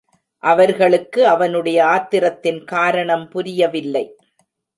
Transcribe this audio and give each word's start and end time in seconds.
அவர்களுக்கு 0.43 1.27
அவனுடைய 1.27 1.85
ஆத்திரத்தின் 1.85 2.63
காரணம் 2.65 3.29
புரிய 3.29 3.67
வில்லை. 3.67 4.15